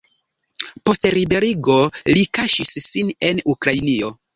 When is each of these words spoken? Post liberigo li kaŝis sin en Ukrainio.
Post 0.89 1.05
liberigo 1.19 1.77
li 2.13 2.27
kaŝis 2.41 2.77
sin 2.91 3.17
en 3.33 3.49
Ukrainio. 3.59 4.17